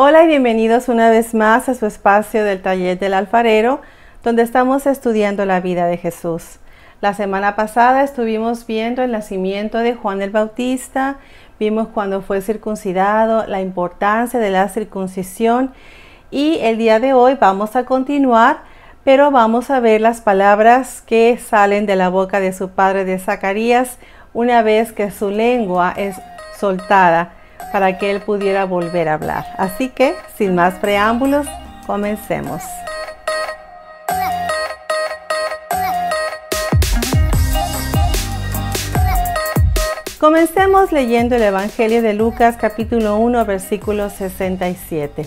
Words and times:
Hola 0.00 0.22
y 0.22 0.28
bienvenidos 0.28 0.88
una 0.88 1.10
vez 1.10 1.34
más 1.34 1.68
a 1.68 1.74
su 1.74 1.84
espacio 1.84 2.44
del 2.44 2.62
taller 2.62 3.00
del 3.00 3.14
alfarero, 3.14 3.80
donde 4.22 4.42
estamos 4.42 4.86
estudiando 4.86 5.44
la 5.44 5.58
vida 5.58 5.86
de 5.86 5.96
Jesús. 5.96 6.60
La 7.00 7.14
semana 7.14 7.56
pasada 7.56 8.04
estuvimos 8.04 8.64
viendo 8.64 9.02
el 9.02 9.10
nacimiento 9.10 9.78
de 9.78 9.96
Juan 9.96 10.22
el 10.22 10.30
Bautista, 10.30 11.16
vimos 11.58 11.88
cuando 11.88 12.22
fue 12.22 12.42
circuncidado, 12.42 13.44
la 13.48 13.60
importancia 13.60 14.38
de 14.38 14.50
la 14.50 14.68
circuncisión 14.68 15.72
y 16.30 16.58
el 16.60 16.78
día 16.78 17.00
de 17.00 17.12
hoy 17.12 17.34
vamos 17.34 17.74
a 17.74 17.84
continuar, 17.84 18.58
pero 19.02 19.32
vamos 19.32 19.68
a 19.68 19.80
ver 19.80 20.00
las 20.00 20.20
palabras 20.20 21.02
que 21.04 21.38
salen 21.38 21.86
de 21.86 21.96
la 21.96 22.08
boca 22.08 22.38
de 22.38 22.52
su 22.52 22.68
padre 22.68 23.04
de 23.04 23.18
Zacarías 23.18 23.98
una 24.32 24.62
vez 24.62 24.92
que 24.92 25.10
su 25.10 25.30
lengua 25.30 25.92
es 25.96 26.14
soltada 26.56 27.32
para 27.72 27.98
que 27.98 28.10
él 28.10 28.20
pudiera 28.20 28.64
volver 28.64 29.08
a 29.08 29.14
hablar. 29.14 29.46
Así 29.56 29.88
que, 29.88 30.14
sin 30.36 30.54
más 30.54 30.74
preámbulos, 30.74 31.46
comencemos. 31.86 32.62
Comencemos 40.18 40.90
leyendo 40.90 41.36
el 41.36 41.42
Evangelio 41.42 42.02
de 42.02 42.12
Lucas 42.12 42.56
capítulo 42.56 43.16
1 43.18 43.44
versículo 43.44 44.10
67. 44.10 45.26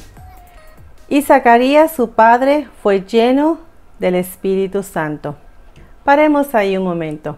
Y 1.08 1.22
Zacarías 1.22 1.94
su 1.94 2.12
padre 2.12 2.68
fue 2.84 3.02
lleno 3.02 3.60
del 4.00 4.16
Espíritu 4.16 4.84
Santo. 4.84 5.38
Paremos 6.04 6.54
ahí 6.56 6.76
un 6.76 6.84
momento. 6.84 7.38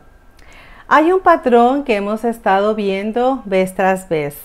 Hay 0.88 1.12
un 1.12 1.22
patrón 1.22 1.84
que 1.84 1.96
hemos 1.96 2.24
estado 2.24 2.76
viendo 2.76 3.44
vez 3.46 3.76
tras 3.76 4.10
vez. 4.10 4.36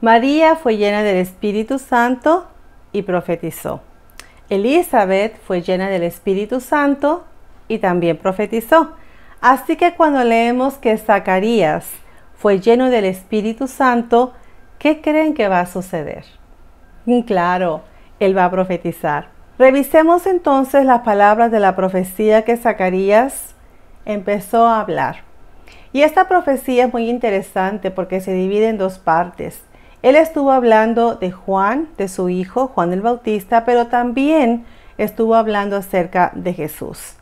María 0.00 0.56
fue 0.56 0.78
llena 0.78 1.02
del 1.02 1.16
Espíritu 1.16 1.78
Santo 1.78 2.46
y 2.90 3.02
profetizó. 3.02 3.82
Elizabeth 4.48 5.38
fue 5.42 5.60
llena 5.60 5.90
del 5.90 6.04
Espíritu 6.04 6.60
Santo 6.60 7.24
y 7.68 7.78
también 7.78 8.16
profetizó. 8.16 8.92
Así 9.42 9.76
que 9.76 9.94
cuando 9.94 10.24
leemos 10.24 10.78
que 10.78 10.96
Zacarías 10.96 11.86
fue 12.34 12.60
lleno 12.60 12.88
del 12.88 13.04
Espíritu 13.04 13.68
Santo, 13.68 14.32
¿qué 14.78 15.02
creen 15.02 15.34
que 15.34 15.48
va 15.48 15.60
a 15.60 15.66
suceder? 15.66 16.24
Mm, 17.04 17.20
claro, 17.20 17.82
él 18.20 18.36
va 18.36 18.46
a 18.46 18.50
profetizar. 18.50 19.28
Revisemos 19.58 20.26
entonces 20.26 20.86
las 20.86 21.02
palabras 21.02 21.50
de 21.50 21.60
la 21.60 21.76
profecía 21.76 22.46
que 22.46 22.56
Zacarías 22.56 23.54
empezó 24.06 24.66
a 24.66 24.80
hablar. 24.80 25.24
Y 25.92 26.04
esta 26.04 26.26
profecía 26.26 26.86
es 26.86 26.92
muy 26.92 27.10
interesante 27.10 27.90
porque 27.90 28.22
se 28.22 28.32
divide 28.32 28.68
en 28.68 28.78
dos 28.78 28.98
partes. 28.98 29.62
Él 30.02 30.16
estuvo 30.16 30.50
hablando 30.50 31.14
de 31.16 31.30
Juan, 31.30 31.88
de 31.98 32.08
su 32.08 32.30
hijo, 32.30 32.68
Juan 32.68 32.92
el 32.92 33.02
Bautista, 33.02 33.66
pero 33.66 33.88
también 33.88 34.64
estuvo 34.96 35.34
hablando 35.34 35.76
acerca 35.76 36.32
de 36.34 36.54
Jesús. 36.54 37.16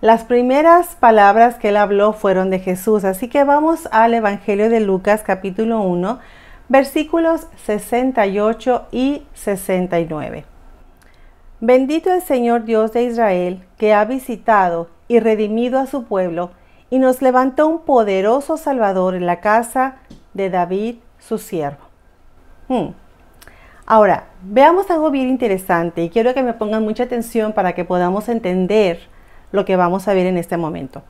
Las 0.00 0.22
primeras 0.22 0.94
palabras 0.94 1.56
que 1.56 1.70
él 1.70 1.76
habló 1.76 2.12
fueron 2.12 2.50
de 2.50 2.60
Jesús, 2.60 3.04
así 3.04 3.28
que 3.28 3.42
vamos 3.42 3.88
al 3.90 4.14
Evangelio 4.14 4.68
de 4.68 4.78
Lucas 4.80 5.22
capítulo 5.24 5.80
1, 5.80 6.20
versículos 6.68 7.48
68 7.64 8.86
y 8.92 9.26
69. 9.34 10.44
Bendito 11.60 12.12
el 12.12 12.22
Señor 12.22 12.64
Dios 12.64 12.92
de 12.92 13.04
Israel, 13.04 13.64
que 13.76 13.92
ha 13.92 14.04
visitado 14.04 14.88
y 15.08 15.18
redimido 15.18 15.80
a 15.80 15.86
su 15.86 16.04
pueblo, 16.04 16.50
y 16.90 16.98
nos 17.00 17.22
levantó 17.22 17.66
un 17.66 17.80
poderoso 17.80 18.56
Salvador 18.56 19.14
en 19.16 19.26
la 19.26 19.40
casa 19.40 19.96
de 20.32 20.50
David, 20.50 20.96
su 21.18 21.38
siervo. 21.38 21.93
Hmm. 22.68 22.88
Ahora, 23.86 24.24
veamos 24.42 24.90
algo 24.90 25.10
bien 25.10 25.28
interesante 25.28 26.02
y 26.04 26.10
quiero 26.10 26.32
que 26.32 26.42
me 26.42 26.54
pongan 26.54 26.82
mucha 26.82 27.04
atención 27.04 27.52
para 27.52 27.74
que 27.74 27.84
podamos 27.84 28.28
entender 28.28 29.00
lo 29.52 29.64
que 29.64 29.76
vamos 29.76 30.08
a 30.08 30.14
ver 30.14 30.26
en 30.26 30.38
este 30.38 30.56
momento. 30.56 31.02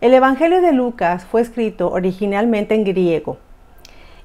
El 0.00 0.14
Evangelio 0.14 0.62
de 0.62 0.72
Lucas 0.72 1.26
fue 1.26 1.42
escrito 1.42 1.90
originalmente 1.90 2.74
en 2.74 2.84
griego 2.84 3.36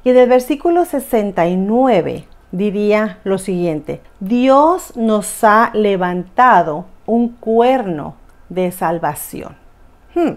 y 0.03 0.11
del 0.11 0.29
versículo 0.29 0.85
69 0.85 2.25
diría 2.51 3.19
lo 3.23 3.37
siguiente, 3.37 4.01
Dios 4.19 4.95
nos 4.95 5.43
ha 5.43 5.71
levantado 5.73 6.85
un 7.05 7.29
cuerno 7.29 8.15
de 8.49 8.71
salvación. 8.71 9.57
Hmm. 10.13 10.33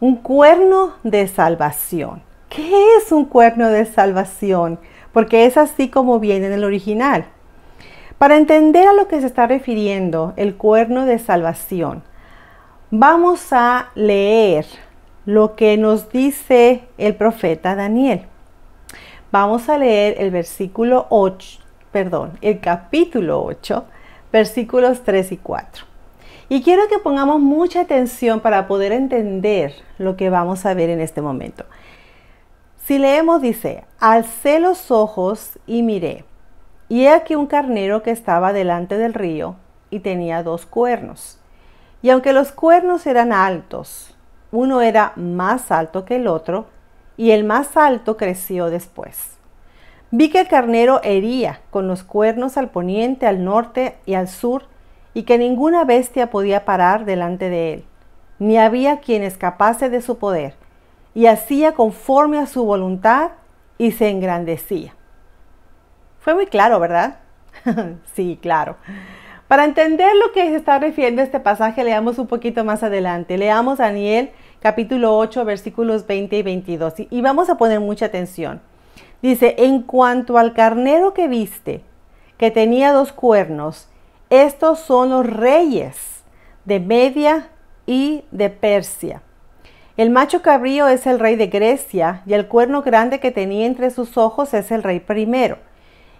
Un 0.00 0.16
cuerno 0.16 0.94
de 1.02 1.26
salvación. 1.26 2.22
¿Qué 2.48 2.96
es 2.96 3.10
un 3.10 3.24
cuerno 3.24 3.68
de 3.68 3.84
salvación? 3.84 4.78
Porque 5.16 5.46
es 5.46 5.56
así 5.56 5.88
como 5.88 6.20
viene 6.20 6.48
en 6.48 6.52
el 6.52 6.62
original. 6.62 7.24
Para 8.18 8.36
entender 8.36 8.86
a 8.86 8.92
lo 8.92 9.08
que 9.08 9.18
se 9.18 9.26
está 9.26 9.46
refiriendo 9.46 10.34
el 10.36 10.56
cuerno 10.56 11.06
de 11.06 11.18
salvación, 11.18 12.02
vamos 12.90 13.50
a 13.50 13.88
leer 13.94 14.66
lo 15.24 15.56
que 15.56 15.78
nos 15.78 16.12
dice 16.12 16.82
el 16.98 17.14
profeta 17.14 17.74
Daniel. 17.74 18.26
Vamos 19.32 19.70
a 19.70 19.78
leer 19.78 20.16
el 20.18 20.30
versículo 20.30 21.06
8, 21.08 21.60
perdón, 21.92 22.32
el 22.42 22.60
capítulo 22.60 23.42
8, 23.42 23.86
versículos 24.30 25.02
3 25.02 25.32
y 25.32 25.36
4. 25.38 25.86
Y 26.50 26.62
quiero 26.62 26.88
que 26.88 26.98
pongamos 26.98 27.40
mucha 27.40 27.80
atención 27.80 28.40
para 28.40 28.68
poder 28.68 28.92
entender 28.92 29.72
lo 29.96 30.14
que 30.14 30.28
vamos 30.28 30.66
a 30.66 30.74
ver 30.74 30.90
en 30.90 31.00
este 31.00 31.22
momento. 31.22 31.64
Si 32.86 33.00
leemos, 33.00 33.42
dice, 33.42 33.82
alcé 33.98 34.60
los 34.60 34.92
ojos 34.92 35.58
y 35.66 35.82
miré, 35.82 36.24
y 36.88 37.06
he 37.06 37.08
aquí 37.10 37.34
un 37.34 37.48
carnero 37.48 38.04
que 38.04 38.12
estaba 38.12 38.52
delante 38.52 38.96
del 38.96 39.12
río 39.12 39.56
y 39.90 39.98
tenía 39.98 40.44
dos 40.44 40.66
cuernos. 40.66 41.40
Y 42.00 42.10
aunque 42.10 42.32
los 42.32 42.52
cuernos 42.52 43.04
eran 43.08 43.32
altos, 43.32 44.16
uno 44.52 44.82
era 44.82 45.14
más 45.16 45.72
alto 45.72 46.04
que 46.04 46.14
el 46.14 46.28
otro, 46.28 46.66
y 47.16 47.32
el 47.32 47.42
más 47.42 47.76
alto 47.76 48.16
creció 48.16 48.70
después. 48.70 49.36
Vi 50.12 50.30
que 50.30 50.38
el 50.38 50.46
carnero 50.46 51.00
hería 51.02 51.62
con 51.72 51.88
los 51.88 52.04
cuernos 52.04 52.56
al 52.56 52.70
poniente, 52.70 53.26
al 53.26 53.44
norte 53.44 53.96
y 54.06 54.14
al 54.14 54.28
sur, 54.28 54.62
y 55.12 55.24
que 55.24 55.38
ninguna 55.38 55.82
bestia 55.82 56.30
podía 56.30 56.64
parar 56.64 57.04
delante 57.04 57.50
de 57.50 57.72
él, 57.72 57.84
ni 58.38 58.58
había 58.58 59.00
quien 59.00 59.24
escapase 59.24 59.90
de 59.90 60.02
su 60.02 60.18
poder, 60.18 60.54
y 61.16 61.28
hacía 61.28 61.72
conforme 61.72 62.38
a 62.38 62.44
su 62.44 62.66
voluntad 62.66 63.30
y 63.78 63.92
se 63.92 64.10
engrandecía. 64.10 64.94
Fue 66.20 66.34
muy 66.34 66.44
claro, 66.44 66.78
¿verdad? 66.78 67.20
sí, 68.14 68.38
claro. 68.42 68.76
Para 69.48 69.64
entender 69.64 70.14
lo 70.16 70.32
que 70.32 70.42
se 70.42 70.56
está 70.56 70.78
refiriendo 70.78 71.22
este 71.22 71.40
pasaje, 71.40 71.84
leamos 71.84 72.18
un 72.18 72.26
poquito 72.26 72.64
más 72.64 72.82
adelante. 72.82 73.38
Leamos 73.38 73.78
Daniel 73.78 74.30
capítulo 74.60 75.16
8, 75.16 75.46
versículos 75.46 76.06
20 76.06 76.36
y 76.36 76.42
22. 76.42 76.92
Y 77.08 77.22
vamos 77.22 77.48
a 77.48 77.56
poner 77.56 77.80
mucha 77.80 78.04
atención. 78.04 78.60
Dice, 79.22 79.54
en 79.56 79.84
cuanto 79.84 80.36
al 80.36 80.52
carnero 80.52 81.14
que 81.14 81.28
viste, 81.28 81.80
que 82.36 82.50
tenía 82.50 82.92
dos 82.92 83.12
cuernos, 83.12 83.88
estos 84.28 84.80
son 84.80 85.08
los 85.08 85.24
reyes 85.24 85.96
de 86.66 86.78
Media 86.78 87.48
y 87.86 88.24
de 88.32 88.50
Persia. 88.50 89.22
El 89.96 90.10
macho 90.10 90.42
cabrío 90.42 90.88
es 90.88 91.06
el 91.06 91.18
rey 91.18 91.36
de 91.36 91.46
Grecia 91.46 92.22
y 92.26 92.34
el 92.34 92.48
cuerno 92.48 92.82
grande 92.82 93.18
que 93.18 93.30
tenía 93.30 93.64
entre 93.64 93.90
sus 93.90 94.18
ojos 94.18 94.52
es 94.52 94.70
el 94.70 94.82
rey 94.82 95.00
primero. 95.00 95.56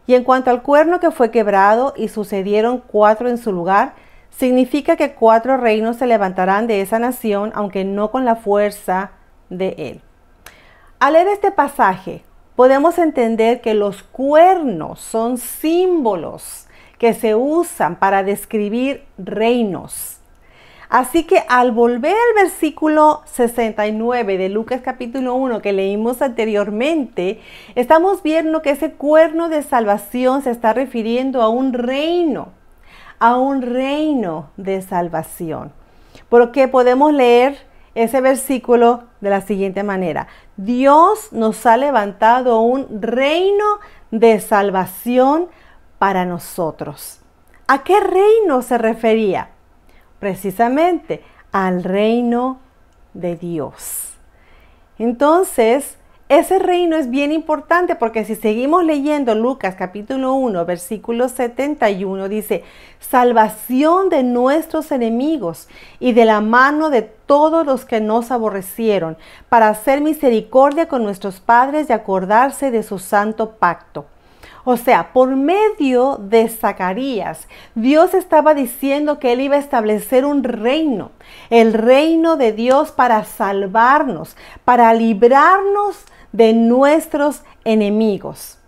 Y 0.06 0.14
en 0.14 0.24
cuanto 0.24 0.50
al 0.50 0.62
cuerno 0.62 0.98
que 0.98 1.10
fue 1.10 1.30
quebrado 1.30 1.92
y 1.94 2.08
sucedieron 2.08 2.78
cuatro 2.78 3.28
en 3.28 3.36
su 3.36 3.52
lugar, 3.52 3.92
significa 4.30 4.96
que 4.96 5.12
cuatro 5.12 5.58
reinos 5.58 5.96
se 5.96 6.06
levantarán 6.06 6.66
de 6.66 6.80
esa 6.80 6.98
nación, 6.98 7.52
aunque 7.54 7.84
no 7.84 8.10
con 8.10 8.24
la 8.24 8.36
fuerza 8.36 9.10
de 9.50 9.74
él. 9.76 10.00
Al 10.98 11.12
leer 11.12 11.28
este 11.28 11.50
pasaje, 11.50 12.24
podemos 12.54 12.96
entender 12.96 13.60
que 13.60 13.74
los 13.74 14.02
cuernos 14.02 15.00
son 15.00 15.36
símbolos 15.36 16.66
que 16.98 17.12
se 17.12 17.34
usan 17.34 17.96
para 17.96 18.22
describir 18.22 19.04
reinos. 19.18 20.15
Así 20.88 21.24
que 21.24 21.42
al 21.48 21.72
volver 21.72 22.12
al 22.12 22.44
versículo 22.44 23.22
69 23.26 24.38
de 24.38 24.48
Lucas 24.48 24.80
capítulo 24.84 25.34
1 25.34 25.60
que 25.60 25.72
leímos 25.72 26.22
anteriormente, 26.22 27.40
estamos 27.74 28.22
viendo 28.22 28.62
que 28.62 28.70
ese 28.70 28.92
cuerno 28.92 29.48
de 29.48 29.62
salvación 29.62 30.42
se 30.42 30.50
está 30.50 30.72
refiriendo 30.72 31.42
a 31.42 31.48
un 31.48 31.72
reino, 31.72 32.50
a 33.18 33.36
un 33.36 33.62
reino 33.62 34.50
de 34.56 34.80
salvación. 34.80 35.72
Porque 36.28 36.68
podemos 36.68 37.12
leer 37.12 37.58
ese 37.96 38.20
versículo 38.20 39.04
de 39.20 39.30
la 39.30 39.40
siguiente 39.40 39.82
manera. 39.82 40.28
Dios 40.56 41.32
nos 41.32 41.66
ha 41.66 41.76
levantado 41.76 42.60
un 42.60 43.02
reino 43.02 43.64
de 44.12 44.38
salvación 44.38 45.48
para 45.98 46.24
nosotros. 46.24 47.20
¿A 47.66 47.82
qué 47.82 47.98
reino 47.98 48.62
se 48.62 48.78
refería? 48.78 49.48
Precisamente 50.18 51.22
al 51.52 51.84
reino 51.84 52.58
de 53.14 53.36
Dios. 53.36 54.12
Entonces, 54.98 55.96
ese 56.28 56.58
reino 56.58 56.96
es 56.96 57.08
bien 57.08 57.30
importante 57.30 57.94
porque 57.94 58.24
si 58.24 58.34
seguimos 58.34 58.82
leyendo 58.84 59.36
Lucas 59.36 59.76
capítulo 59.76 60.34
1, 60.34 60.64
versículo 60.64 61.28
71, 61.28 62.28
dice, 62.28 62.64
salvación 62.98 64.08
de 64.08 64.24
nuestros 64.24 64.90
enemigos 64.90 65.68
y 66.00 66.14
de 66.14 66.24
la 66.24 66.40
mano 66.40 66.90
de 66.90 67.02
todos 67.02 67.64
los 67.64 67.84
que 67.84 68.00
nos 68.00 68.32
aborrecieron, 68.32 69.16
para 69.48 69.68
hacer 69.68 70.00
misericordia 70.00 70.88
con 70.88 71.04
nuestros 71.04 71.38
padres 71.38 71.90
y 71.90 71.92
acordarse 71.92 72.72
de 72.72 72.82
su 72.82 72.98
santo 72.98 73.52
pacto. 73.52 74.06
O 74.68 74.76
sea, 74.76 75.12
por 75.12 75.36
medio 75.36 76.16
de 76.20 76.48
Zacarías, 76.48 77.46
Dios 77.76 78.14
estaba 78.14 78.52
diciendo 78.52 79.20
que 79.20 79.32
Él 79.32 79.40
iba 79.40 79.54
a 79.54 79.60
establecer 79.60 80.24
un 80.24 80.42
reino, 80.42 81.12
el 81.50 81.72
reino 81.72 82.36
de 82.36 82.50
Dios 82.50 82.90
para 82.90 83.22
salvarnos, 83.22 84.36
para 84.64 84.92
librarnos 84.92 86.04
de 86.32 86.52
nuestros 86.52 87.44
enemigos. 87.64 88.58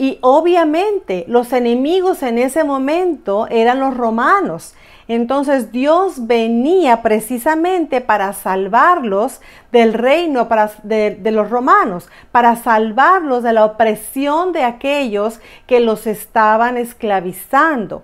Y 0.00 0.16
obviamente 0.22 1.26
los 1.28 1.52
enemigos 1.52 2.22
en 2.22 2.38
ese 2.38 2.64
momento 2.64 3.46
eran 3.50 3.80
los 3.80 3.94
romanos. 3.94 4.74
Entonces 5.08 5.72
Dios 5.72 6.26
venía 6.26 7.02
precisamente 7.02 8.00
para 8.00 8.32
salvarlos 8.32 9.42
del 9.72 9.92
reino 9.92 10.48
de, 10.84 11.30
los 11.30 11.50
romanos, 11.50 12.08
para 12.32 12.56
salvarlos 12.56 13.42
de 13.42 13.52
la 13.52 13.66
opresión 13.66 14.52
de 14.54 14.64
aquellos 14.64 15.38
que 15.66 15.80
los 15.80 16.06
estaban 16.06 16.78
esclavizando. 16.78 18.02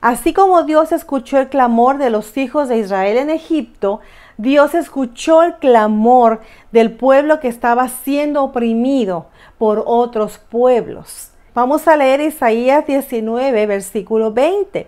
Así 0.00 0.32
como 0.32 0.62
Dios 0.62 0.90
escuchó 0.90 1.36
el 1.36 1.50
clamor 1.50 1.98
de 1.98 2.08
los 2.08 2.34
hijos 2.38 2.70
de 2.70 2.78
Israel 2.78 3.18
en 3.18 3.28
Egipto, 3.28 4.00
Dios 4.40 4.74
escuchó 4.74 5.42
el 5.42 5.56
clamor 5.56 6.40
del 6.72 6.92
pueblo 6.92 7.40
que 7.40 7.48
estaba 7.48 7.88
siendo 7.88 8.42
oprimido 8.42 9.26
por 9.58 9.82
otros 9.84 10.38
pueblos. 10.38 11.32
Vamos 11.54 11.86
a 11.86 11.94
leer 11.94 12.22
Isaías 12.22 12.86
19, 12.86 13.66
versículo 13.66 14.32
20. 14.32 14.86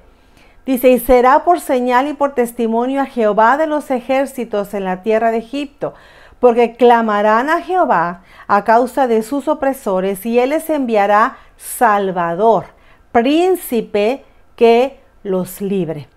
Dice, 0.65 0.89
y 0.89 0.99
será 0.99 1.45
por 1.45 1.61
señal 1.61 2.09
y 2.09 2.15
por 2.15 2.33
testimonio 2.33 3.03
a 3.03 3.05
Jehová 3.05 3.59
de 3.59 3.67
los 3.67 3.91
ejércitos 3.91 4.73
en 4.73 4.85
la 4.85 5.03
tierra 5.03 5.31
de 5.31 5.39
Egipto, 5.39 5.93
porque 6.41 6.73
clamarán 6.73 7.51
a 7.51 7.61
Jehová 7.61 8.23
a 8.47 8.65
causa 8.65 9.07
de 9.07 9.23
sus 9.23 9.49
opresores, 9.49 10.25
y 10.25 10.39
él 10.39 10.49
les 10.49 10.71
enviará 10.71 11.37
Salvador, 11.59 12.69
príncipe 13.13 14.25
que 14.57 14.99
los 15.25 15.61
libre. 15.61 16.09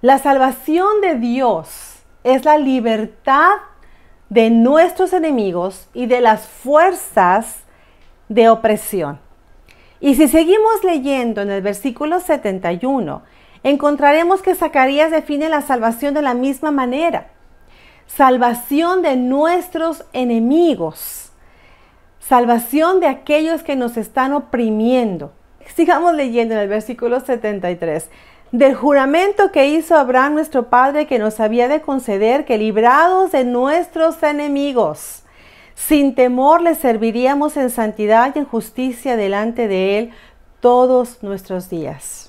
La 0.00 0.18
salvación 0.18 1.00
de 1.00 1.14
Dios 1.14 1.87
es 2.34 2.44
la 2.44 2.58
libertad 2.58 3.52
de 4.28 4.50
nuestros 4.50 5.12
enemigos 5.12 5.88
y 5.94 6.06
de 6.06 6.20
las 6.20 6.46
fuerzas 6.46 7.64
de 8.28 8.48
opresión. 8.48 9.20
Y 10.00 10.14
si 10.14 10.28
seguimos 10.28 10.84
leyendo 10.84 11.40
en 11.42 11.50
el 11.50 11.62
versículo 11.62 12.20
71, 12.20 13.22
encontraremos 13.62 14.42
que 14.42 14.54
Zacarías 14.54 15.10
define 15.10 15.48
la 15.48 15.62
salvación 15.62 16.14
de 16.14 16.22
la 16.22 16.34
misma 16.34 16.70
manera. 16.70 17.28
Salvación 18.06 19.02
de 19.02 19.16
nuestros 19.16 20.04
enemigos. 20.12 21.32
Salvación 22.20 23.00
de 23.00 23.06
aquellos 23.06 23.62
que 23.62 23.76
nos 23.76 23.96
están 23.96 24.32
oprimiendo. 24.34 25.32
Sigamos 25.74 26.14
leyendo 26.14 26.54
en 26.54 26.60
el 26.60 26.68
versículo 26.68 27.20
73 27.20 28.08
del 28.52 28.74
juramento 28.74 29.52
que 29.52 29.68
hizo 29.68 29.96
Abraham 29.96 30.34
nuestro 30.34 30.68
Padre 30.68 31.06
que 31.06 31.18
nos 31.18 31.40
había 31.40 31.68
de 31.68 31.80
conceder 31.80 32.44
que 32.44 32.58
librados 32.58 33.32
de 33.32 33.44
nuestros 33.44 34.22
enemigos, 34.22 35.22
sin 35.74 36.14
temor 36.14 36.62
le 36.62 36.74
serviríamos 36.74 37.56
en 37.56 37.70
santidad 37.70 38.32
y 38.34 38.38
en 38.40 38.44
justicia 38.46 39.16
delante 39.16 39.68
de 39.68 39.98
Él 39.98 40.10
todos 40.60 41.22
nuestros 41.22 41.68
días. 41.68 42.27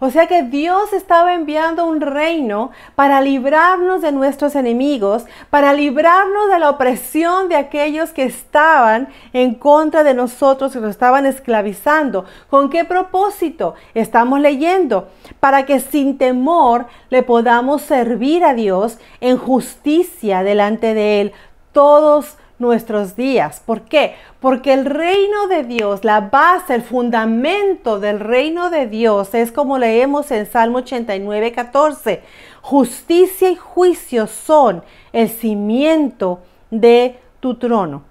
O 0.00 0.10
sea 0.10 0.26
que 0.26 0.42
Dios 0.42 0.92
estaba 0.92 1.34
enviando 1.34 1.86
un 1.86 2.00
reino 2.00 2.70
para 2.94 3.20
librarnos 3.20 4.02
de 4.02 4.12
nuestros 4.12 4.54
enemigos, 4.56 5.24
para 5.50 5.72
librarnos 5.72 6.48
de 6.48 6.58
la 6.58 6.70
opresión 6.70 7.48
de 7.48 7.56
aquellos 7.56 8.10
que 8.10 8.24
estaban 8.24 9.08
en 9.32 9.54
contra 9.54 10.02
de 10.04 10.14
nosotros, 10.14 10.72
que 10.72 10.80
nos 10.80 10.90
estaban 10.90 11.26
esclavizando. 11.26 12.24
¿Con 12.50 12.70
qué 12.70 12.84
propósito? 12.84 13.74
Estamos 13.94 14.40
leyendo, 14.40 15.08
para 15.40 15.66
que 15.66 15.80
sin 15.80 16.18
temor 16.18 16.86
le 17.10 17.22
podamos 17.22 17.82
servir 17.82 18.44
a 18.44 18.54
Dios 18.54 18.98
en 19.20 19.36
justicia 19.38 20.42
delante 20.42 20.94
de 20.94 21.20
Él 21.20 21.32
todos 21.76 22.38
nuestros 22.58 23.16
días. 23.16 23.62
¿Por 23.64 23.82
qué? 23.82 24.14
Porque 24.40 24.72
el 24.72 24.84
reino 24.84 25.46
de 25.48 25.64
Dios, 25.64 26.04
la 26.04 26.20
base, 26.20 26.74
el 26.74 26.82
fundamento 26.82 28.00
del 28.00 28.20
reino 28.20 28.70
de 28.70 28.86
Dios 28.86 29.34
es 29.34 29.52
como 29.52 29.78
leemos 29.78 30.30
en 30.30 30.46
Salmo 30.46 30.78
89, 30.78 31.52
14. 31.52 32.22
Justicia 32.62 33.50
y 33.50 33.56
juicio 33.56 34.26
son 34.26 34.82
el 35.12 35.28
cimiento 35.28 36.40
de 36.70 37.18
tu 37.40 37.56
trono. 37.56 38.02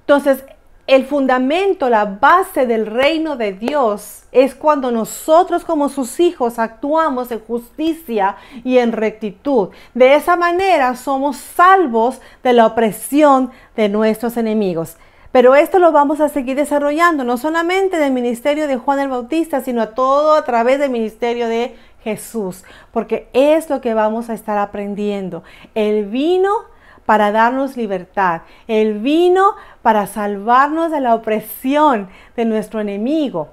Entonces, 0.00 0.44
el 0.86 1.04
fundamento, 1.04 1.88
la 1.88 2.04
base 2.04 2.64
del 2.66 2.86
reino 2.86 3.36
de 3.36 3.52
Dios 3.52 4.22
es 4.30 4.54
cuando 4.54 4.92
nosotros 4.92 5.64
como 5.64 5.88
sus 5.88 6.20
hijos 6.20 6.60
actuamos 6.60 7.32
en 7.32 7.40
justicia 7.40 8.36
y 8.62 8.78
en 8.78 8.92
rectitud. 8.92 9.70
De 9.94 10.14
esa 10.14 10.36
manera 10.36 10.94
somos 10.94 11.38
salvos 11.38 12.20
de 12.44 12.52
la 12.52 12.66
opresión 12.66 13.50
de 13.74 13.88
nuestros 13.88 14.36
enemigos. 14.36 14.96
Pero 15.32 15.56
esto 15.56 15.80
lo 15.80 15.90
vamos 15.90 16.20
a 16.20 16.28
seguir 16.28 16.56
desarrollando, 16.56 17.24
no 17.24 17.36
solamente 17.36 17.98
del 17.98 18.12
ministerio 18.12 18.68
de 18.68 18.76
Juan 18.76 19.00
el 19.00 19.08
Bautista, 19.08 19.60
sino 19.60 19.88
todo 19.88 20.34
a 20.34 20.44
través 20.44 20.78
del 20.78 20.90
ministerio 20.90 21.48
de 21.48 21.76
Jesús, 22.02 22.62
porque 22.92 23.28
es 23.32 23.68
lo 23.68 23.80
que 23.80 23.92
vamos 23.92 24.30
a 24.30 24.34
estar 24.34 24.56
aprendiendo. 24.56 25.42
El 25.74 26.06
vino 26.06 26.52
para 27.06 27.32
darnos 27.32 27.76
libertad. 27.76 28.42
Él 28.66 28.98
vino 28.98 29.54
para 29.82 30.06
salvarnos 30.06 30.90
de 30.90 31.00
la 31.00 31.14
opresión 31.14 32.08
de 32.36 32.44
nuestro 32.44 32.80
enemigo. 32.80 33.48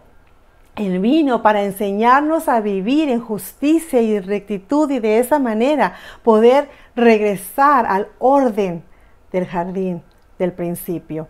Él 0.76 1.00
vino 1.00 1.44
para 1.44 1.64
enseñarnos 1.64 2.50
a 2.50 2.60
vivir 2.60 3.10
en 3.10 3.22
justicia 3.22 4.02
y 4.02 4.20
rectitud 4.20 4.90
y 4.90 5.00
de 5.00 5.20
esa 5.20 5.38
manera 5.38 5.94
poder 6.24 6.68
regresar 6.96 7.86
al 7.86 8.08
orden 8.18 8.84
del 9.32 9.46
jardín 9.46 10.02
del 10.40 10.52
principio. 10.52 11.28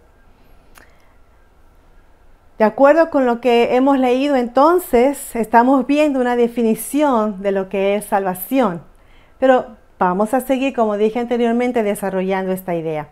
De 2.58 2.64
acuerdo 2.64 3.10
con 3.10 3.26
lo 3.26 3.42
que 3.42 3.76
hemos 3.76 4.00
leído 4.00 4.36
entonces, 4.38 5.36
estamos 5.36 5.86
viendo 5.88 6.22
una 6.22 6.38
definición 6.38 7.42
de 7.42 7.52
lo 7.52 7.68
que 7.68 7.96
es 7.96 8.06
salvación. 8.06 8.84
Pero 9.40 9.76
Vamos 10.04 10.34
a 10.34 10.42
seguir, 10.42 10.74
como 10.74 10.98
dije 10.98 11.20
anteriormente, 11.20 11.82
desarrollando 11.82 12.52
esta 12.52 12.76
idea. 12.76 13.08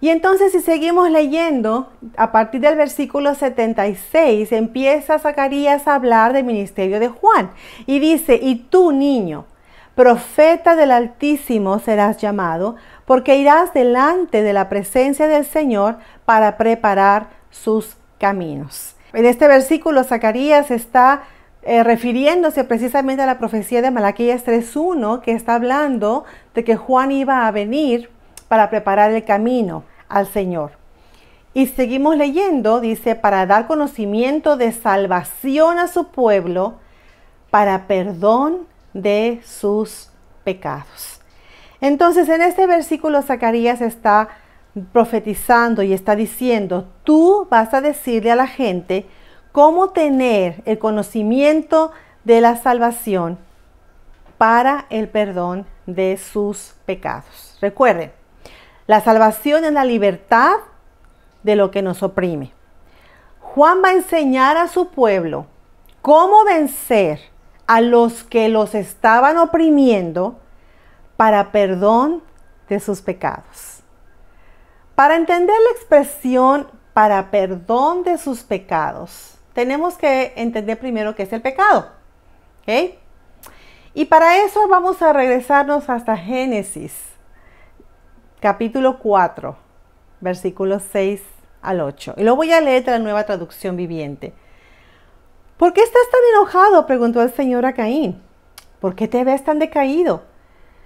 Y 0.00 0.08
entonces 0.08 0.50
si 0.50 0.60
seguimos 0.60 1.10
leyendo, 1.10 1.92
a 2.16 2.32
partir 2.32 2.60
del 2.60 2.74
versículo 2.74 3.36
76 3.36 4.50
empieza 4.50 5.20
Zacarías 5.20 5.86
a 5.86 5.94
hablar 5.94 6.32
del 6.32 6.44
ministerio 6.44 6.98
de 6.98 7.08
Juan 7.08 7.52
y 7.86 8.00
dice, 8.00 8.40
y 8.42 8.56
tú 8.56 8.90
niño, 8.90 9.44
profeta 9.94 10.74
del 10.74 10.90
Altísimo 10.90 11.78
serás 11.78 12.16
llamado, 12.16 12.74
porque 13.04 13.36
irás 13.36 13.72
delante 13.72 14.42
de 14.42 14.52
la 14.52 14.68
presencia 14.68 15.28
del 15.28 15.44
Señor 15.44 15.98
para 16.24 16.56
preparar 16.56 17.28
sus 17.50 17.96
caminos. 18.18 18.96
En 19.12 19.24
este 19.24 19.46
versículo 19.46 20.02
Zacarías 20.02 20.72
está 20.72 21.22
eh, 21.62 21.82
refiriéndose 21.84 22.64
precisamente 22.64 23.22
a 23.22 23.26
la 23.26 23.38
profecía 23.38 23.82
de 23.82 23.90
Malaquías 23.90 24.44
3.1, 24.46 25.20
que 25.20 25.32
está 25.32 25.54
hablando 25.54 26.24
de 26.54 26.64
que 26.64 26.76
Juan 26.76 27.12
iba 27.12 27.46
a 27.46 27.50
venir 27.50 28.10
para 28.48 28.70
preparar 28.70 29.12
el 29.12 29.24
camino 29.24 29.84
al 30.08 30.26
Señor. 30.26 30.72
Y 31.52 31.66
seguimos 31.66 32.16
leyendo, 32.16 32.80
dice, 32.80 33.14
para 33.14 33.44
dar 33.44 33.66
conocimiento 33.66 34.56
de 34.56 34.72
salvación 34.72 35.78
a 35.78 35.88
su 35.88 36.08
pueblo, 36.08 36.74
para 37.50 37.86
perdón 37.86 38.66
de 38.94 39.40
sus 39.44 40.10
pecados. 40.44 41.20
Entonces 41.80 42.28
en 42.28 42.42
este 42.42 42.66
versículo 42.66 43.22
Zacarías 43.22 43.80
está 43.80 44.28
profetizando 44.92 45.82
y 45.82 45.92
está 45.92 46.14
diciendo, 46.14 46.88
tú 47.04 47.46
vas 47.50 47.74
a 47.74 47.80
decirle 47.80 48.30
a 48.30 48.36
la 48.36 48.46
gente, 48.46 49.06
cómo 49.52 49.90
tener 49.90 50.62
el 50.64 50.78
conocimiento 50.78 51.92
de 52.24 52.40
la 52.40 52.56
salvación 52.56 53.38
para 54.38 54.86
el 54.90 55.08
perdón 55.08 55.66
de 55.86 56.16
sus 56.16 56.74
pecados. 56.86 57.58
Recuerden, 57.60 58.12
la 58.86 59.00
salvación 59.00 59.64
es 59.64 59.72
la 59.72 59.84
libertad 59.84 60.56
de 61.42 61.56
lo 61.56 61.70
que 61.70 61.82
nos 61.82 62.02
oprime. 62.02 62.52
Juan 63.40 63.82
va 63.84 63.88
a 63.88 63.94
enseñar 63.94 64.56
a 64.56 64.68
su 64.68 64.88
pueblo 64.88 65.46
cómo 66.02 66.44
vencer 66.44 67.20
a 67.66 67.80
los 67.80 68.24
que 68.24 68.48
los 68.48 68.74
estaban 68.74 69.36
oprimiendo 69.36 70.38
para 71.16 71.52
perdón 71.52 72.22
de 72.68 72.80
sus 72.80 73.02
pecados. 73.02 73.82
Para 74.94 75.16
entender 75.16 75.56
la 75.64 75.70
expresión 75.70 76.68
para 76.92 77.30
perdón 77.30 78.02
de 78.02 78.18
sus 78.18 78.42
pecados, 78.42 79.39
tenemos 79.52 79.96
que 79.96 80.32
entender 80.36 80.78
primero 80.78 81.14
qué 81.14 81.24
es 81.24 81.32
el 81.32 81.42
pecado. 81.42 81.88
Y 83.94 84.04
para 84.04 84.44
eso 84.44 84.68
vamos 84.68 85.02
a 85.02 85.12
regresarnos 85.12 85.90
hasta 85.90 86.16
Génesis, 86.16 86.94
capítulo 88.38 88.98
4, 89.00 89.56
versículos 90.20 90.84
6 90.92 91.20
al 91.62 91.80
8. 91.80 92.14
Y 92.16 92.22
lo 92.22 92.36
voy 92.36 92.52
a 92.52 92.60
leer 92.60 92.84
de 92.84 92.92
la 92.92 92.98
nueva 92.98 93.24
traducción 93.24 93.76
viviente. 93.76 94.32
¿Por 95.56 95.72
qué 95.72 95.82
estás 95.82 96.02
tan 96.10 96.20
enojado? 96.34 96.86
preguntó 96.86 97.20
el 97.22 97.32
Señor 97.32 97.66
a 97.66 97.74
Caín. 97.74 98.22
¿Por 98.80 98.94
qué 98.94 99.08
te 99.08 99.24
ves 99.24 99.44
tan 99.44 99.58
decaído? 99.58 100.22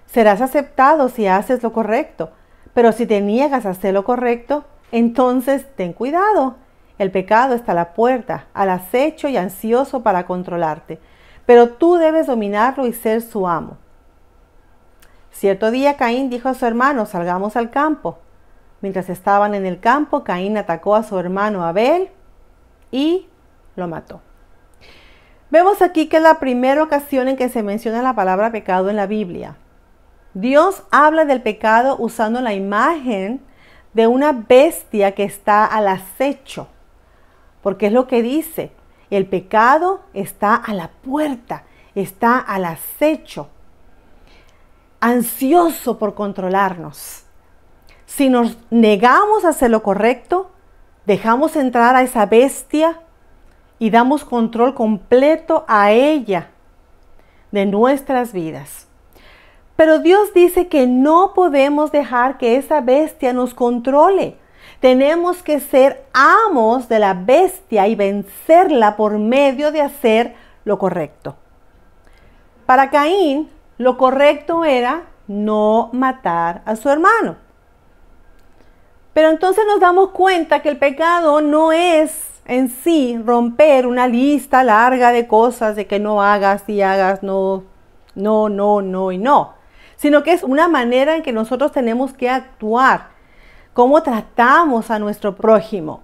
Serás 0.07 0.41
aceptado 0.41 1.09
si 1.09 1.27
haces 1.27 1.63
lo 1.63 1.73
correcto, 1.73 2.31
pero 2.73 2.93
si 2.93 3.07
te 3.07 3.21
niegas 3.21 3.67
a 3.67 3.71
hacer 3.71 3.95
lo 3.95 4.05
correcto, 4.05 4.65
entonces 4.91 5.67
ten 5.77 5.93
cuidado. 5.93 6.57
El 6.99 7.11
pecado 7.11 7.55
está 7.55 7.73
a 7.73 7.75
la 7.75 7.95
puerta, 7.95 8.47
al 8.55 8.71
acecho 8.71 9.29
y 9.29 9.37
ansioso 9.37 10.03
para 10.03 10.27
controlarte, 10.27 11.01
pero 11.47 11.71
tú 11.71 11.97
debes 11.97 12.27
dominarlo 12.27 12.87
y 12.87 12.93
ser 12.93 13.21
su 13.21 13.49
amo. 13.49 13.79
Cierto 15.31 15.71
día 15.71 15.97
Caín 15.97 16.31
dijo 16.31 16.49
a 16.49 16.55
su 16.55 16.65
hermano, 16.65 17.07
salgamos 17.07 17.57
al 17.57 17.71
campo. 17.71 18.19
Mientras 18.81 19.11
estaban 19.11 19.55
en 19.55 19.67
el 19.67 19.81
campo, 19.81 20.23
Caín 20.23 20.57
atacó 20.57 20.95
a 20.95 21.03
su 21.03 21.19
hermano 21.19 21.65
Abel 21.65 22.11
y 22.93 23.29
lo 23.75 23.89
mató. 23.89 24.21
Vemos 25.51 25.83
aquí 25.83 26.09
que 26.09 26.19
es 26.19 26.23
la 26.23 26.39
primera 26.39 26.83
ocasión 26.83 27.29
en 27.29 27.37
que 27.37 27.49
se 27.49 27.63
menciona 27.63 28.03
la 28.03 28.15
palabra 28.15 28.53
pecado 28.53 28.91
en 28.91 28.97
la 28.97 29.07
Biblia. 29.07 29.57
Dios 30.35 30.83
habla 30.91 31.25
del 31.25 31.43
pecado 31.43 31.97
usando 31.99 32.41
la 32.41 32.55
imagen 32.55 33.41
de 33.93 34.07
una 34.07 34.33
bestia 34.33 35.13
que 35.13 35.25
está 35.25 35.65
al 35.65 35.89
acecho, 35.89 36.69
porque 37.65 37.87
es 37.87 37.93
lo 37.95 38.07
que 38.07 38.23
dice, 38.23 38.73
el 39.09 39.27
pecado 39.27 40.03
está 40.13 40.55
a 40.55 40.75
la 40.75 40.91
puerta, 41.03 41.65
está 41.95 42.39
al 42.39 42.67
acecho, 42.67 43.49
ansioso 45.01 45.99
por 45.99 46.15
controlarnos. 46.15 47.25
Si 48.05 48.29
nos 48.29 48.59
negamos 48.69 49.47
a 49.47 49.49
hacer 49.49 49.71
lo 49.71 49.83
correcto, 49.83 50.51
dejamos 51.07 51.57
entrar 51.57 51.97
a 51.97 52.03
esa 52.03 52.27
bestia 52.27 53.01
y 53.79 53.89
damos 53.89 54.27
control 54.27 54.75
completo 54.75 55.65
a 55.67 55.91
ella 55.91 56.51
de 57.51 57.65
nuestras 57.65 58.35
vidas. 58.35 58.89
Pero 59.75 60.01
Dios 60.01 60.35
dice 60.35 60.69
que 60.69 60.87
no 60.87 61.33
podemos 61.35 61.93
dejar 61.93 62.37
que 62.37 62.59
esa 62.59 62.83
bestia 62.83 63.33
nos 63.33 63.55
controle. 63.55 64.37
Tenemos 64.81 65.43
que 65.43 65.61
ser 65.61 66.05
amos 66.13 66.89
de 66.89 66.99
la 66.99 67.15
bestia 67.15 67.87
y 67.89 67.95
vencerla 67.95 68.97
por 68.97 69.19
medio 69.19 69.73
de 69.73 69.81
hacer 69.81 70.35
lo 70.65 70.79
correcto. 70.79 71.37
Para 72.67 72.91
Caín, 72.91 73.51
lo 73.79 73.97
correcto 73.97 74.65
era 74.65 75.05
no 75.27 75.91
matar 75.93 76.63
a 76.67 76.77
su 76.77 76.89
hermano. 76.89 77.37
Pero 79.13 79.31
entonces 79.31 79.65
nos 79.67 79.81
damos 79.81 80.11
cuenta 80.11 80.61
que 80.61 80.69
el 80.69 80.79
pecado 80.79 81.41
no 81.41 81.73
es 81.73 82.29
en 82.47 82.69
sí 82.69 83.19
romper 83.25 83.87
una 83.87 84.07
lista 84.07 84.65
larga 84.65 85.13
de 85.13 85.27
cosas 85.27 85.77
de 85.77 85.87
que 85.87 85.99
no 85.99 86.23
hagas 86.23 86.69
y 86.69 86.83
hagas, 86.83 87.23
no, 87.23 87.65
no, 88.15 88.49
no, 88.49 88.83
no 88.83 89.13
y 89.13 89.19
no 89.19 89.55
sino 89.97 90.23
que 90.23 90.33
es 90.33 90.43
una 90.43 90.69
manera 90.69 91.17
en 91.17 91.23
que 91.23 91.33
nosotros 91.33 91.73
tenemos 91.73 92.13
que 92.13 92.29
actuar, 92.29 93.09
cómo 93.75 94.03
tratamos 94.03 94.91
a 94.91 94.99
nuestro 94.99 95.37
prójimo. 95.37 96.01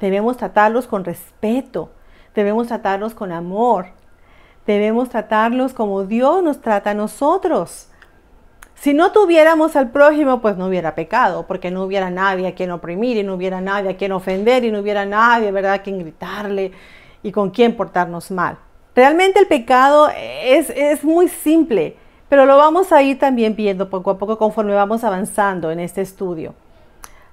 Debemos 0.00 0.36
tratarlos 0.38 0.86
con 0.86 1.04
respeto, 1.04 1.90
debemos 2.34 2.68
tratarlos 2.68 3.12
con 3.12 3.32
amor, 3.32 3.88
debemos 4.66 5.10
tratarlos 5.10 5.74
como 5.74 6.04
Dios 6.04 6.42
nos 6.42 6.60
trata 6.60 6.90
a 6.90 6.94
nosotros. 6.94 7.90
Si 8.76 8.94
no 8.94 9.10
tuviéramos 9.10 9.74
al 9.74 9.90
prójimo, 9.90 10.40
pues 10.40 10.56
no 10.56 10.66
hubiera 10.66 10.94
pecado, 10.94 11.46
porque 11.48 11.72
no 11.72 11.82
hubiera 11.82 12.10
nadie 12.10 12.46
a 12.46 12.54
quien 12.54 12.70
oprimir 12.70 13.16
y 13.16 13.24
no 13.24 13.34
hubiera 13.34 13.60
nadie 13.60 13.90
a 13.90 13.96
quien 13.96 14.12
ofender 14.12 14.64
y 14.64 14.70
no 14.70 14.78
hubiera 14.78 15.04
nadie, 15.04 15.50
¿verdad?, 15.50 15.72
a 15.72 15.82
quien 15.82 15.98
gritarle 15.98 16.70
y 17.24 17.32
con 17.32 17.50
quien 17.50 17.76
portarnos 17.76 18.30
mal. 18.30 18.56
Realmente 18.94 19.40
el 19.40 19.48
pecado 19.48 20.08
es, 20.16 20.70
es 20.70 21.02
muy 21.02 21.26
simple. 21.26 21.96
Pero 22.28 22.44
lo 22.44 22.56
vamos 22.58 22.92
a 22.92 23.02
ir 23.02 23.18
también 23.18 23.56
viendo 23.56 23.88
poco 23.88 24.10
a 24.10 24.18
poco 24.18 24.36
conforme 24.36 24.74
vamos 24.74 25.02
avanzando 25.02 25.70
en 25.70 25.80
este 25.80 26.02
estudio. 26.02 26.54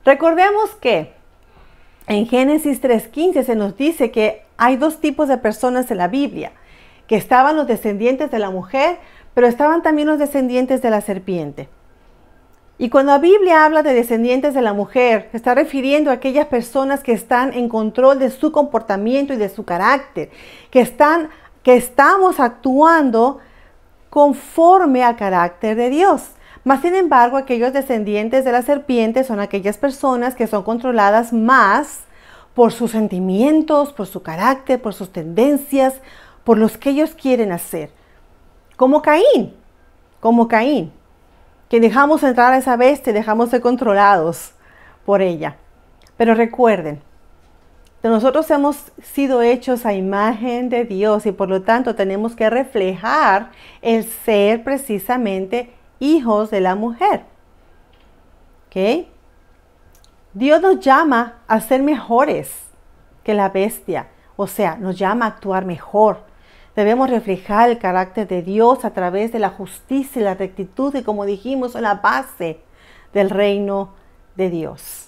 Recordemos 0.06 0.70
que 0.76 1.14
en 2.08 2.28
Génesis 2.28 2.82
3.15 2.82 3.44
se 3.44 3.56
nos 3.56 3.76
dice 3.76 4.12
que 4.12 4.44
hay 4.58 4.78
dos 4.78 5.02
tipos 5.02 5.28
de 5.28 5.40
personas 5.40 5.90
en 5.92 5.98
la 5.98 6.08
Biblia, 6.08 6.52
que 7.08 7.16
estaban 7.16 7.56
los 7.56 7.68
descendientes 7.68 8.32
de 8.32 8.40
la 8.40 8.52
mujer, 8.52 9.00
pero 9.34 9.48
estaban 9.48 9.82
también 9.82 10.08
los 10.08 10.20
descendientes 10.20 10.82
de 10.82 10.90
la 10.92 11.02
serpiente. 11.02 11.68
Y 12.78 12.90
cuando 12.90 13.14
la 13.14 13.20
Biblia 13.20 13.66
habla 13.66 13.84
de 13.84 13.94
descendientes 13.94 14.54
de 14.54 14.62
la 14.62 14.74
mujer, 14.74 15.30
está 15.34 15.56
refiriendo 15.56 16.12
a 16.12 16.16
aquellas 16.16 16.48
personas 16.48 17.04
que 17.04 17.14
están 17.14 17.54
en 17.54 17.70
control 17.70 18.20
de 18.20 18.30
su 18.30 18.52
comportamiento 18.52 19.34
y 19.34 19.38
de 19.38 19.50
su 19.50 19.66
carácter, 19.66 20.30
que 20.72 20.82
están 20.82 21.30
que 21.64 21.76
estamos 21.76 22.40
actuando 22.40 23.40
conforme 24.12 25.04
al 25.04 25.16
carácter 25.16 25.76
de 25.76 25.90
Dios. 25.90 26.35
Mas, 26.66 26.82
sin 26.82 26.96
embargo, 26.96 27.38
aquellos 27.38 27.74
descendientes 27.74 28.44
de 28.44 28.52
la 28.52 28.64
serpiente 28.64 29.24
son 29.24 29.40
aquellas 29.40 29.78
personas 29.78 30.34
que 30.34 30.48
son 30.48 30.64
controladas 30.64 31.32
más 31.32 32.00
por 32.56 32.72
sus 32.72 32.90
sentimientos, 32.90 33.94
por 33.94 34.08
su 34.08 34.24
carácter, 34.24 34.82
por 34.82 34.96
sus 34.96 35.14
tendencias, 35.14 35.94
por 36.44 36.58
los 36.58 36.76
que 36.76 36.90
ellos 36.90 37.14
quieren 37.14 37.52
hacer. 37.52 37.92
Como 38.78 39.04
Caín, 39.04 39.54
como 40.20 40.48
Caín, 40.48 40.92
que 41.70 41.80
dejamos 41.80 42.24
entrar 42.24 42.52
a 42.52 42.58
esa 42.58 42.76
bestia 42.76 43.14
dejamos 43.14 43.52
ser 43.52 43.62
controlados 43.62 44.54
por 45.06 45.22
ella. 45.22 45.58
Pero 46.18 46.34
recuerden, 46.34 47.00
nosotros 48.02 48.50
hemos 48.50 48.92
sido 49.04 49.44
hechos 49.44 49.86
a 49.86 49.94
imagen 49.94 50.70
de 50.70 50.84
Dios 50.84 51.28
y 51.28 51.32
por 51.32 51.48
lo 51.48 51.62
tanto 51.62 51.94
tenemos 51.94 52.36
que 52.36 52.50
reflejar 52.50 53.52
el 53.84 54.04
ser 54.04 54.64
precisamente 54.64 55.70
hijos 56.00 56.52
de 56.52 56.62
la 56.62 56.76
mujer. 56.76 57.24
¿Ok? 58.68 59.08
Dios 60.34 60.62
nos 60.62 60.80
llama 60.80 61.36
a 61.48 61.62
ser 61.62 61.82
mejores 61.82 62.52
que 63.24 63.34
la 63.34 63.50
bestia, 63.50 64.08
o 64.36 64.48
sea, 64.48 64.76
nos 64.76 64.98
llama 64.98 65.26
a 65.26 65.30
actuar 65.30 65.66
mejor. 65.66 66.20
Debemos 66.76 67.10
reflejar 67.10 67.70
el 67.70 67.80
carácter 67.80 68.28
de 68.28 68.42
Dios 68.42 68.84
a 68.84 68.92
través 68.92 69.32
de 69.32 69.40
la 69.40 69.50
justicia 69.50 70.22
y 70.22 70.26
la 70.26 70.34
rectitud 70.36 70.94
y 70.94 71.04
como 71.04 71.26
dijimos, 71.26 71.76
en 71.76 71.84
la 71.84 71.96
base 71.96 72.60
del 73.14 73.30
reino 73.30 73.94
de 74.36 74.50
Dios. 74.50 75.08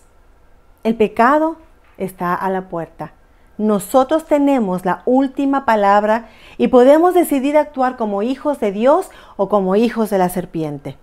El 0.84 0.96
pecado 0.96 1.58
está 1.98 2.34
a 2.34 2.50
la 2.50 2.70
puerta. 2.70 3.12
Nosotros 3.58 4.26
tenemos 4.26 4.86
la 4.86 5.02
última 5.06 5.66
palabra 5.66 6.30
y 6.58 6.68
podemos 6.68 7.14
decidir 7.14 7.58
actuar 7.58 7.98
como 7.98 8.22
hijos 8.22 8.60
de 8.60 8.72
Dios 8.72 9.10
o 9.36 9.50
como 9.50 9.76
hijos 9.76 10.10
de 10.10 10.20
la 10.20 10.30
serpiente. 10.30 10.98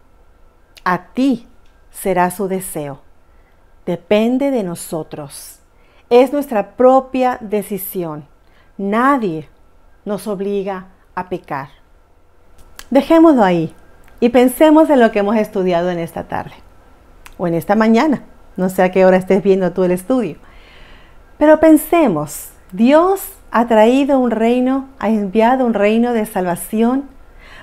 A 0.84 1.06
ti 1.14 1.48
será 1.90 2.30
su 2.30 2.46
deseo. 2.46 3.00
Depende 3.86 4.50
de 4.50 4.62
nosotros. 4.62 5.60
Es 6.10 6.32
nuestra 6.32 6.76
propia 6.76 7.38
decisión. 7.40 8.26
Nadie 8.78 9.48
nos 10.04 10.26
obliga 10.26 10.88
a 11.14 11.28
pecar. 11.28 11.68
Dejémoslo 12.90 13.42
ahí 13.42 13.74
y 14.20 14.28
pensemos 14.28 14.90
en 14.90 15.00
lo 15.00 15.10
que 15.10 15.18
hemos 15.18 15.36
estudiado 15.36 15.90
en 15.90 15.98
esta 15.98 16.24
tarde 16.24 16.54
o 17.36 17.48
en 17.48 17.54
esta 17.54 17.74
mañana. 17.74 18.22
No 18.56 18.68
sé 18.68 18.82
a 18.82 18.92
qué 18.92 19.04
hora 19.04 19.16
estés 19.16 19.42
viendo 19.42 19.72
tú 19.72 19.82
el 19.82 19.90
estudio. 19.90 20.36
Pero 21.38 21.60
pensemos, 21.60 22.50
Dios 22.72 23.20
ha 23.50 23.66
traído 23.66 24.18
un 24.18 24.30
reino, 24.30 24.88
ha 24.98 25.08
enviado 25.08 25.66
un 25.66 25.74
reino 25.74 26.12
de 26.12 26.26
salvación 26.26 27.04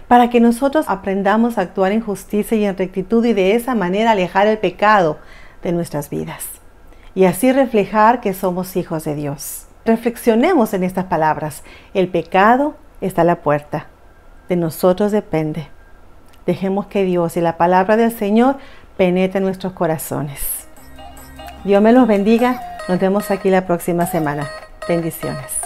para 0.07 0.29
que 0.29 0.39
nosotros 0.39 0.85
aprendamos 0.89 1.57
a 1.57 1.61
actuar 1.61 1.91
en 1.91 2.01
justicia 2.01 2.57
y 2.57 2.65
en 2.65 2.77
rectitud 2.77 3.23
y 3.25 3.33
de 3.33 3.55
esa 3.55 3.75
manera 3.75 4.11
alejar 4.11 4.47
el 4.47 4.57
pecado 4.57 5.19
de 5.63 5.71
nuestras 5.71 6.09
vidas 6.09 6.61
y 7.13 7.25
así 7.25 7.51
reflejar 7.51 8.21
que 8.21 8.33
somos 8.33 8.75
hijos 8.75 9.03
de 9.03 9.15
Dios. 9.15 9.67
Reflexionemos 9.85 10.73
en 10.73 10.83
estas 10.83 11.05
palabras. 11.05 11.63
El 11.93 12.07
pecado 12.07 12.75
está 13.01 13.21
a 13.23 13.25
la 13.25 13.41
puerta. 13.41 13.87
De 14.47 14.55
nosotros 14.55 15.11
depende. 15.11 15.67
Dejemos 16.45 16.87
que 16.87 17.03
Dios 17.03 17.37
y 17.37 17.41
la 17.41 17.57
palabra 17.57 17.97
del 17.97 18.11
Señor 18.11 18.57
penetre 18.97 19.39
en 19.39 19.45
nuestros 19.45 19.73
corazones. 19.73 20.60
Dios 21.63 21.81
me 21.81 21.93
los 21.93 22.07
bendiga 22.07 22.71
nos 22.87 22.99
vemos 22.99 23.31
aquí 23.31 23.49
la 23.49 23.65
próxima 23.65 24.05
semana. 24.05 24.49
Bendiciones. 24.87 25.61